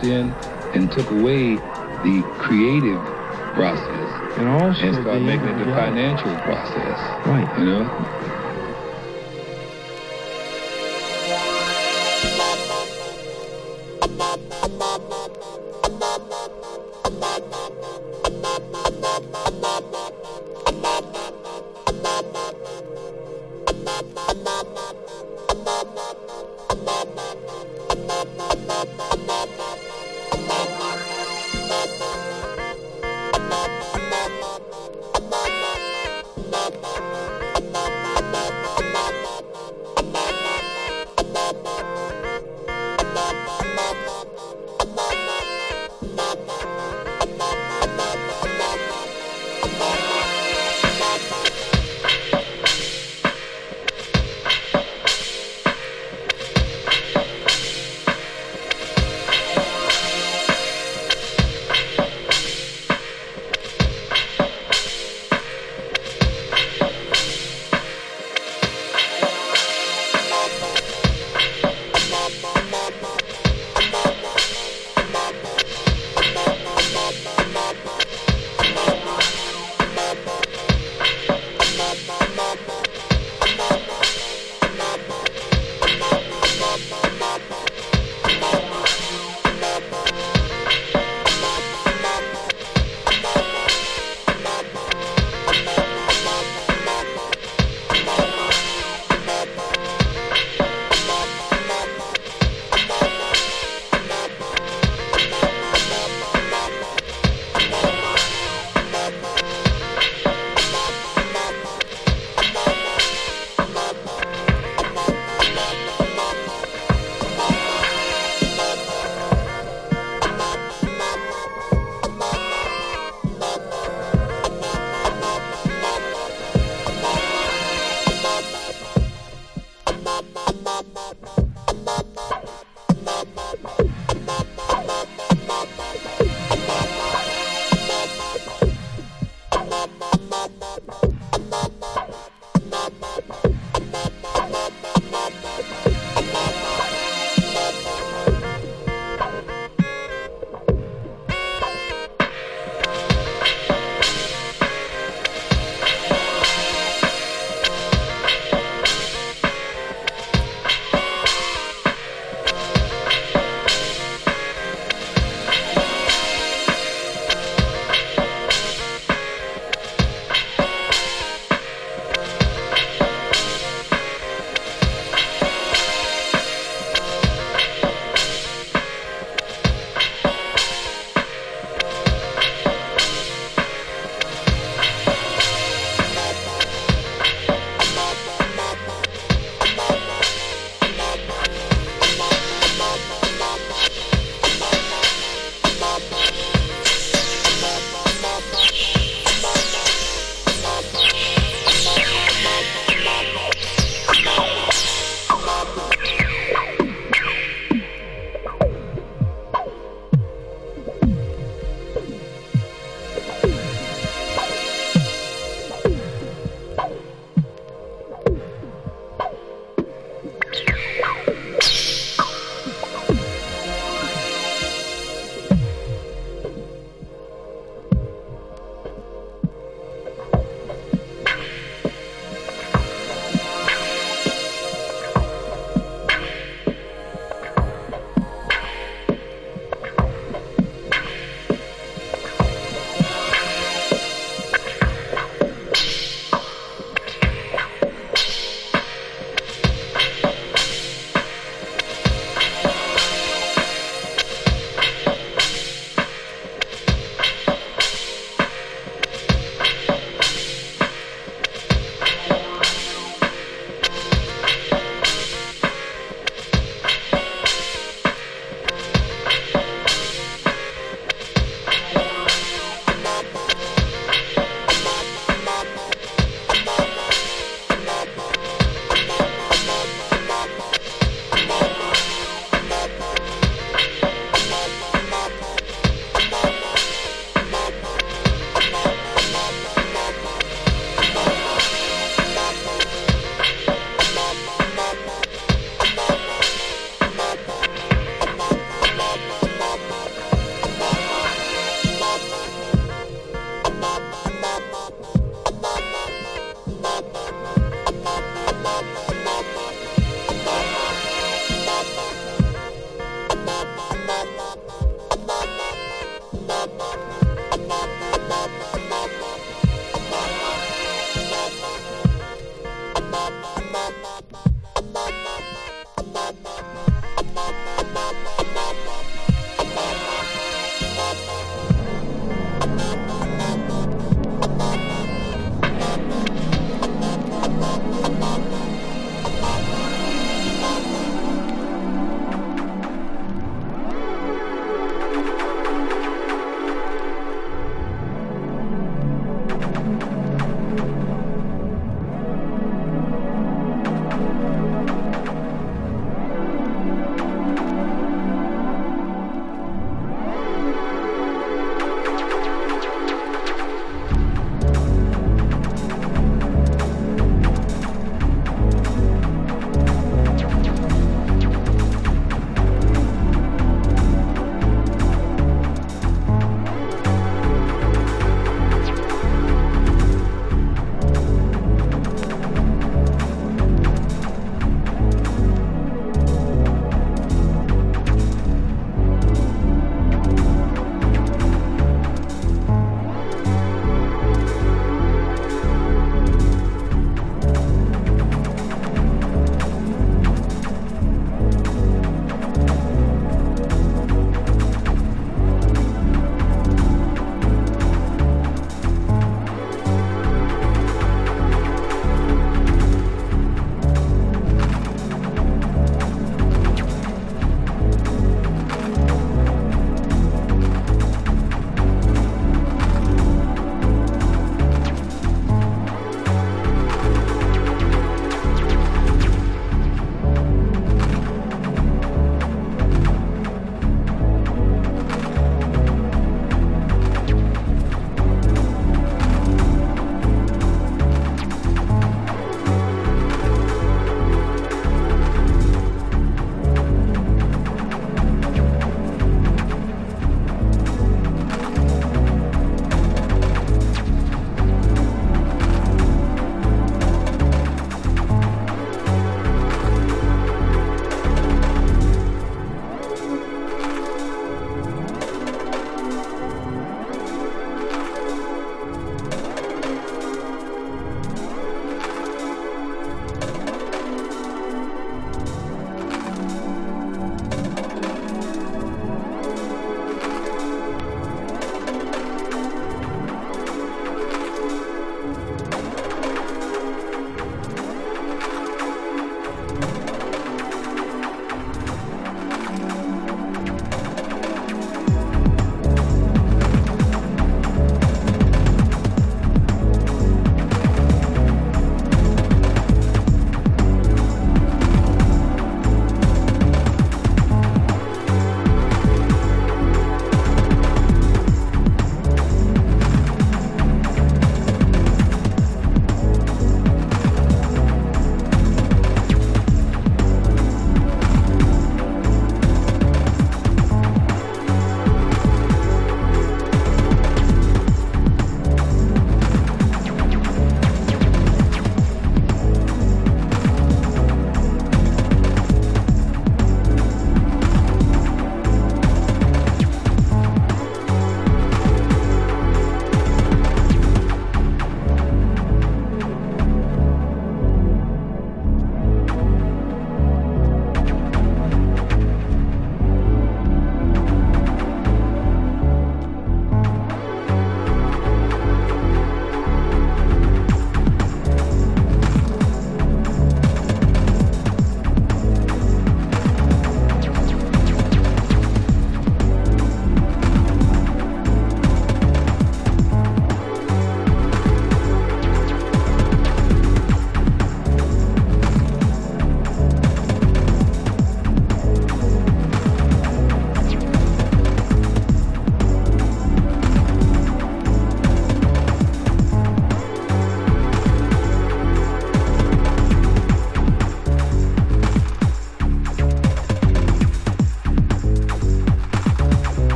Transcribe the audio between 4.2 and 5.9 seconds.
and, also and started making it the